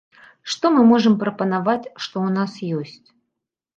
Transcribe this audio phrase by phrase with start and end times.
[0.53, 2.51] Што мы можам прапанаваць, што ў нас
[2.83, 3.07] ёсць.